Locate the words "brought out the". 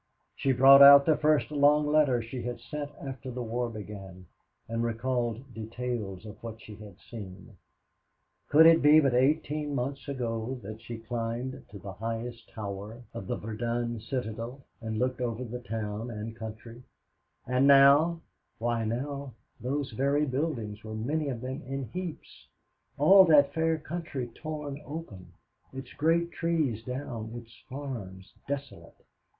0.51-1.15